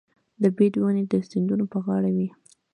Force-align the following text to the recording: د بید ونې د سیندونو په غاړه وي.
د 0.41 0.43
بید 0.57 0.73
ونې 0.77 1.03
د 1.07 1.13
سیندونو 1.29 1.65
په 1.71 1.77
غاړه 1.85 2.09
وي. 2.15 2.27